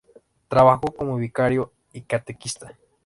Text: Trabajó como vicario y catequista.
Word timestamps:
Trabajó 0.47 0.87
como 0.95 1.15
vicario 1.17 1.73
y 1.93 2.01
catequista. 2.01 2.75